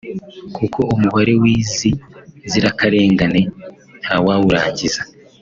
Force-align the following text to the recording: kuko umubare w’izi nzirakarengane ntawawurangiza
kuko 0.55 0.79
umubare 0.95 1.33
w’izi 1.41 1.91
nzirakarengane 2.45 3.41
ntawawurangiza 4.03 5.01